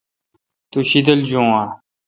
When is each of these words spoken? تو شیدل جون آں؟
تو 0.71 0.79
شیدل 0.89 1.19
جون 1.29 1.47
آں؟ 1.59 1.69